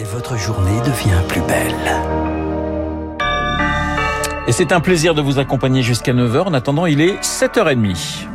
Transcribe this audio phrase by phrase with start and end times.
[0.00, 1.74] et votre journée devient plus belle.
[4.46, 6.44] Et c'est un plaisir de vous accompagner jusqu'à 9h.
[6.44, 8.26] En attendant, il est 7h30.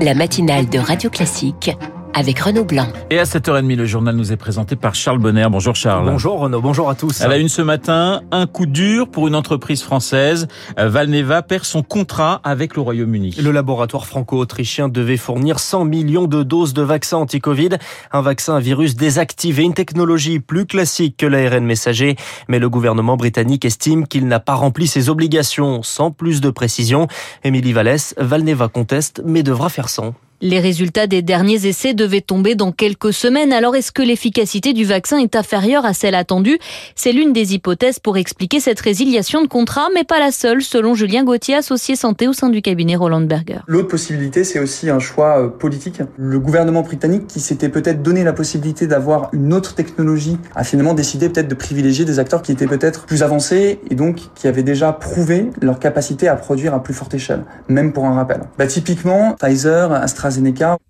[0.00, 1.72] La matinale de Radio Classique
[2.14, 2.86] avec Renaud Blanc.
[3.10, 5.46] Et à 7h30, le journal nous est présenté par Charles Bonner.
[5.50, 6.08] Bonjour Charles.
[6.08, 7.20] Bonjour Renaud, bonjour à tous.
[7.20, 10.48] À la une ce matin, un coup dur pour une entreprise française.
[10.76, 13.36] Valneva perd son contrat avec le Royaume-Uni.
[13.42, 17.70] Le laboratoire franco-autrichien devait fournir 100 millions de doses de vaccins anti-Covid.
[18.12, 22.16] Un vaccin à virus désactivé, une technologie plus classique que l'ARN messager.
[22.48, 25.82] Mais le gouvernement britannique estime qu'il n'a pas rempli ses obligations.
[25.82, 27.08] Sans plus de précision,
[27.42, 30.14] Émilie Vallès, Valneva conteste mais devra faire sans.
[30.46, 33.50] Les résultats des derniers essais devaient tomber dans quelques semaines.
[33.50, 36.58] Alors est-ce que l'efficacité du vaccin est inférieure à celle attendue?
[36.94, 40.94] C'est l'une des hypothèses pour expliquer cette résiliation de contrat, mais pas la seule, selon
[40.94, 43.60] Julien Gauthier, associé santé au sein du cabinet Roland Berger.
[43.66, 46.02] L'autre possibilité, c'est aussi un choix euh, politique.
[46.18, 50.92] Le gouvernement britannique, qui s'était peut-être donné la possibilité d'avoir une autre technologie, a finalement
[50.92, 54.62] décidé peut-être de privilégier des acteurs qui étaient peut-être plus avancés et donc qui avaient
[54.62, 58.42] déjà prouvé leur capacité à produire à plus forte échelle, même pour un rappel.
[58.58, 60.33] Bah, typiquement, Pfizer, AstraZeneca,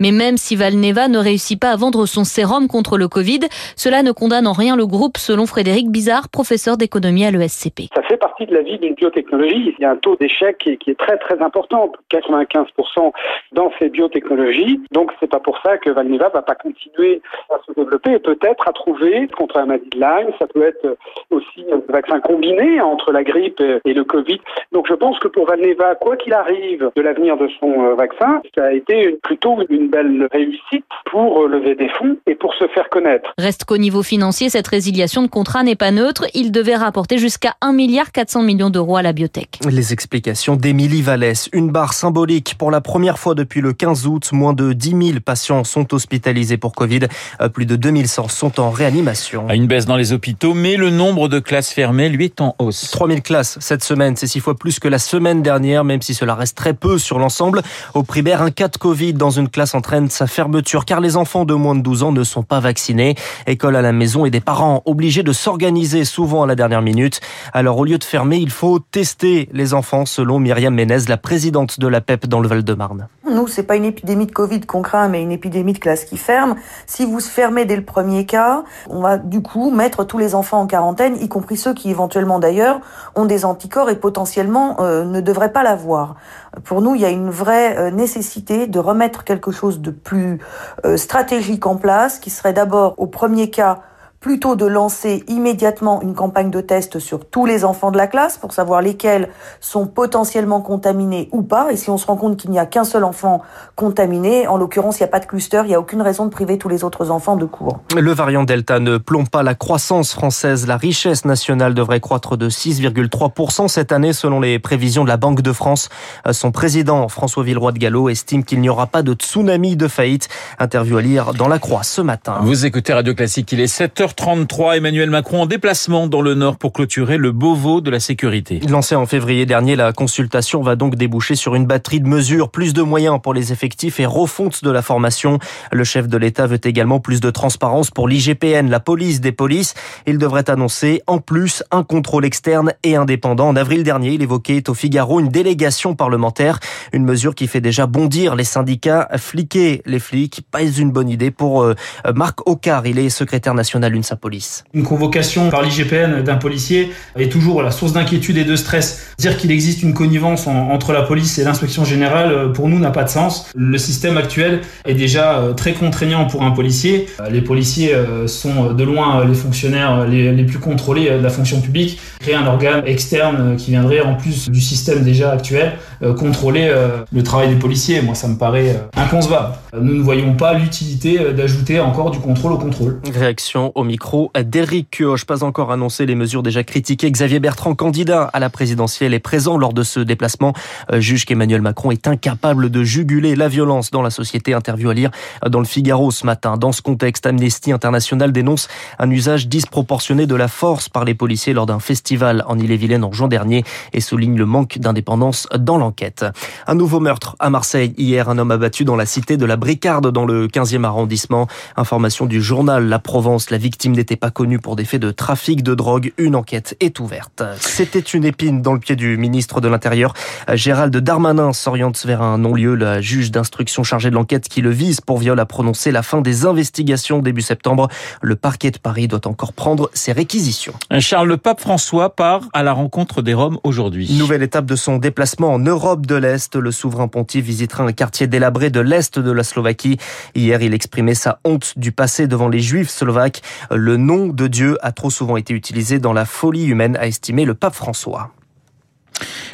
[0.01, 3.41] mais même si Valneva ne réussit pas à vendre son sérum contre le Covid,
[3.77, 7.89] cela ne condamne en rien le groupe, selon Frédéric Bizarre, professeur d'économie à l'ESCP.
[7.95, 9.75] Ça fait partie de la vie d'une biotechnologie.
[9.79, 13.13] Il y a un taux d'échec qui, est très très important, 95%
[13.53, 14.81] dans ces biotechnologies.
[14.93, 18.69] Donc c'est pas pour ça que Valneva va pas continuer à se développer et peut-être
[18.69, 20.33] à trouver contre la maladie de Lyme.
[20.39, 20.97] Ça peut être
[21.31, 24.41] aussi un vaccin combiné entre la grippe et le Covid.
[24.73, 28.43] Donc je pense que pour Valneva, quoi qu'il arrive de l'avenir de son euh, vaccin,
[28.55, 32.55] ça a été une plutôt une belle réussite pour euh, lever des fonds et pour
[32.55, 33.33] se faire connaître.
[33.39, 36.27] Reste qu'au niveau financier, cette résiliation de contrat n'est pas neutre.
[36.35, 39.59] Il devait rapporter jusqu'à 1 milliard 400 millions d'euros à la biotech.
[39.69, 41.49] Les explications d'Émilie Vallès.
[41.53, 44.31] Une barre symbolique pour la première fois depuis le 15 août.
[44.33, 47.01] Moins de 10 000 patients sont hospitalisés pour Covid.
[47.41, 49.49] Euh, plus de 2100 sont en réanimation.
[49.51, 52.91] Une baisse dans les hôpitaux, mais le nombre de classes fermées, lui, est en hausse.
[52.91, 54.17] 3000 classes cette semaine.
[54.17, 57.19] C'est six fois plus que la semaine dernière, même si cela reste très peu sur
[57.19, 57.63] l'ensemble.
[57.95, 61.45] Au primaire, un cas de Covid dans une classe entraîne sa fermeture car les enfants
[61.45, 63.15] de moins de 12 ans ne sont pas vaccinés.
[63.47, 67.21] École à la maison et des parents obligés de s'organiser souvent à la dernière minute.
[67.53, 71.81] Alors au lieu de fermer, il faut tester les enfants selon Myriam Ménez, la présidente
[71.81, 73.09] de la PEP dans le Val-de-Marne.
[73.27, 76.19] Nous, c'est pas une épidémie de Covid qu'on craint, mais une épidémie de classe qui
[76.19, 76.57] ferme.
[76.87, 80.35] Si vous se fermez dès le premier cas, on va du coup mettre tous les
[80.35, 82.81] enfants en quarantaine, y compris ceux qui éventuellement d'ailleurs
[83.15, 86.17] ont des anticorps et potentiellement euh, ne devraient pas l'avoir.
[86.65, 90.39] Pour nous, il y a une vraie euh, nécessité de remettre quelque chose de plus
[90.85, 93.81] euh, stratégique en place, qui serait d'abord au premier cas
[94.25, 98.39] plutôt de lancer immédiatement une campagne de test sur tous les enfants de la classe
[98.39, 99.29] pour savoir lesquels
[99.61, 101.71] sont potentiellement contaminés ou pas.
[101.71, 103.43] Et si on se rend compte qu'il n'y a qu'un seul enfant
[103.77, 106.31] contaminé, en l'occurrence, il n'y a pas de cluster, il n'y a aucune raison de
[106.31, 107.81] priver tous les autres enfants de cours.
[107.95, 110.67] Le variant Delta ne plombe pas la croissance française.
[110.67, 115.43] La richesse nationale devrait croître de 6,3% cette année selon les prévisions de la Banque
[115.43, 115.91] de France.
[116.31, 120.31] Son président, François Villeroy de Gallo, estime qu'il n'y aura pas de tsunami de faillite.
[120.59, 122.39] Interview à lire dans la Croix ce matin.
[122.41, 126.57] Vous écoutez Radio Classique, il est 7h 33 Emmanuel Macron en déplacement dans le Nord
[126.57, 128.61] pour clôturer le Beauvau de la sécurité.
[128.69, 132.73] Lancé en février dernier, la consultation va donc déboucher sur une batterie de mesures, plus
[132.73, 135.39] de moyens pour les effectifs et refonte de la formation.
[135.73, 139.75] Le chef de l'État veut également plus de transparence pour l'IGPN, la police des polices.
[140.07, 143.49] Il devrait annoncer en plus un contrôle externe et indépendant.
[143.49, 146.61] En avril dernier, il évoquait au Figaro une délégation parlementaire,
[146.93, 149.09] une mesure qui fait déjà bondir les syndicats.
[149.17, 151.75] Fliquer les flics, pas une bonne idée pour euh,
[152.15, 154.65] Marc Ocar, il est secrétaire national sa police.
[154.73, 159.15] Une convocation par l'IGPN d'un policier est toujours la source d'inquiétude et de stress.
[159.19, 162.91] Dire qu'il existe une connivence entre la police et l'inspection générale, euh, pour nous, n'a
[162.91, 163.51] pas de sens.
[163.55, 167.07] Le système actuel est déjà euh, très contraignant pour un policier.
[167.21, 167.95] Euh, les policiers
[168.27, 171.99] sont de loin les fonctionnaires les, plus contrôlés de la fonction publique.
[172.21, 175.73] Créer un organe externe qui viendrait, en plus du système déjà actuel,
[176.19, 176.73] contrôler
[177.13, 179.55] le travail des policiers, moi, ça me paraît inconcevable.
[179.81, 183.01] Nous ne voyons pas l'utilité d'ajouter encore du contrôle au contrôle.
[183.13, 185.25] Réaction au micro d'Éric Kioch.
[185.25, 187.09] Pas encore annoncé les mesures déjà critiquées.
[187.09, 190.53] Xavier Bertrand, candidat à la présidentielle, est présent lors de ce déplacement.
[190.91, 194.53] Euh, juge qu'Emmanuel Macron est incapable de juguler la violence dans la société.
[194.53, 195.13] Interview à lire
[195.49, 196.57] dans le Figaro ce matin.
[196.57, 198.67] Dans ce contexte, Amnesty International dénonce
[198.99, 203.13] un usage disproportionné de la force par les policiers lors d'un festival en Ille-et-Vilaine en
[203.13, 203.63] juin dernier
[203.93, 206.25] et souligne le manque d'indépendance dans l'enquête.
[206.67, 207.95] Un nouveau meurtre à Marseille.
[207.97, 211.47] Hier, un homme abattu dans la cité de la Bricarde dans le 15e arrondissement.
[211.77, 213.51] Information du journal La Provence.
[213.51, 216.13] La victime victime n'était pas connue pour des faits de trafic de drogue.
[216.17, 217.43] Une enquête est ouverte.
[217.61, 220.15] C'était une épine dans le pied du ministre de l'Intérieur.
[220.55, 222.77] Gérald Darmanin s'oriente vers un non-lieu.
[222.77, 226.23] La juge d'instruction chargée de l'enquête qui le vise pour viol a prononcé la fin
[226.23, 227.89] des investigations début septembre.
[228.23, 230.73] Le parquet de Paris doit encore prendre ses réquisitions.
[231.01, 234.11] Charles, le pape François part à la rencontre des Roms aujourd'hui.
[234.15, 236.57] Nouvelle étape de son déplacement en Europe de l'Est.
[236.57, 239.99] Le souverain pontife visitera un quartier délabré de l'Est de la Slovaquie.
[240.35, 243.43] Hier, il exprimait sa honte du passé devant les Juifs slovaques.
[243.71, 247.45] Le nom de Dieu a trop souvent été utilisé dans la folie humaine, a estimé
[247.45, 248.33] le pape François.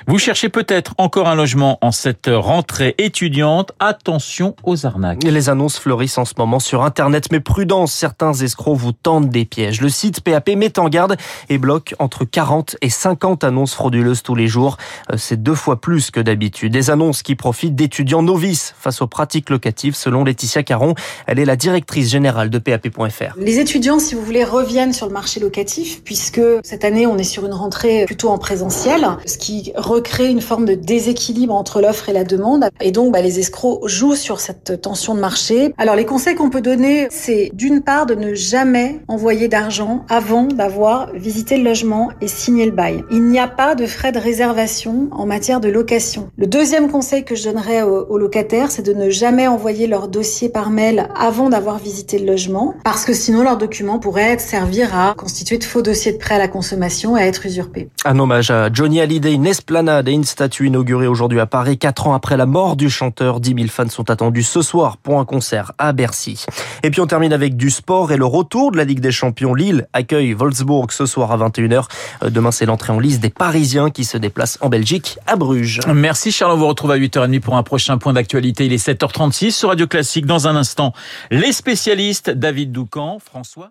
[0.06, 3.72] Vous cherchez peut-être encore un logement en cette rentrée étudiante.
[3.80, 5.22] Attention aux arnaques.
[5.22, 9.44] Les annonces fleurissent en ce moment sur Internet, mais prudence, certains escrocs vous tendent des
[9.44, 9.80] pièges.
[9.80, 11.16] Le site PAP met en garde
[11.48, 14.78] et bloque entre 40 et 50 annonces frauduleuses tous les jours.
[15.12, 16.72] Euh, c'est deux fois plus que d'habitude.
[16.72, 20.94] Des annonces qui profitent d'étudiants novices face aux pratiques locatives, selon Laetitia Caron.
[21.26, 23.36] Elle est la directrice générale de PAP.fr.
[23.36, 27.24] Les étudiants, si vous voulez, reviennent sur le marché locatif, puisque cette année, on est
[27.24, 32.08] sur une rentrée plutôt en présentiel, ce qui recréer une forme de déséquilibre entre l'offre
[32.08, 32.70] et la demande.
[32.80, 35.74] Et donc, bah, les escrocs jouent sur cette tension de marché.
[35.76, 40.44] Alors, les conseils qu'on peut donner, c'est d'une part de ne jamais envoyer d'argent avant
[40.44, 43.04] d'avoir visité le logement et signé le bail.
[43.10, 46.30] Il n'y a pas de frais de réservation en matière de location.
[46.38, 50.48] Le deuxième conseil que je donnerais aux, locataires, c'est de ne jamais envoyer leur dossier
[50.48, 55.14] par mail avant d'avoir visité le logement, parce que sinon leur document pourrait servir à
[55.16, 57.90] constituer de faux dossiers de prêt à la consommation et à être usurpé.
[58.06, 59.36] Un hommage à Johnny Hallyday,
[59.80, 61.78] Et une statue inaugurée aujourd'hui à Paris.
[61.78, 65.18] Quatre ans après la mort du chanteur, 10 000 fans sont attendus ce soir pour
[65.18, 66.44] un concert à Bercy.
[66.82, 69.54] Et puis on termine avec du sport et le retour de la Ligue des Champions.
[69.54, 71.86] Lille accueille Wolfsburg ce soir à 21h.
[72.22, 75.80] Euh, demain, c'est l'entrée en liste des Parisiens qui se déplacent en Belgique à Bruges.
[75.86, 78.66] Merci Charles, on vous retrouve à 8h30 pour un prochain point d'actualité.
[78.66, 80.26] Il est 7h36 sur Radio Classique.
[80.26, 80.92] Dans un instant,
[81.30, 83.70] les spécialistes David Doucan, François